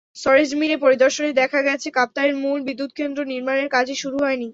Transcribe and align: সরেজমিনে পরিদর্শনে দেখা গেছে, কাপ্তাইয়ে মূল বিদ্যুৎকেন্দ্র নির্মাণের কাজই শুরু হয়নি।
সরেজমিনে 0.15 0.77
পরিদর্শনে 0.77 1.31
দেখা 1.41 1.59
গেছে, 1.67 1.87
কাপ্তাইয়ে 1.97 2.39
মূল 2.43 2.59
বিদ্যুৎকেন্দ্র 2.67 3.19
নির্মাণের 3.31 3.67
কাজই 3.75 3.97
শুরু 4.03 4.17
হয়নি। 4.23 4.47